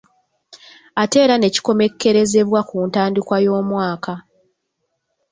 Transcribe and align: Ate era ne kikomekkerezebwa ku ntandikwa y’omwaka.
Ate 1.01 1.17
era 1.25 1.35
ne 1.37 1.47
kikomekkerezebwa 1.53 2.59
ku 2.69 2.75
ntandikwa 2.87 3.35
y’omwaka. 3.45 4.13